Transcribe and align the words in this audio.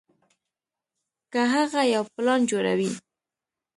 کۀ 1.33 1.41
هغه 1.53 1.81
يو 1.93 2.03
پلان 2.13 2.39
جوړوي 2.51 2.89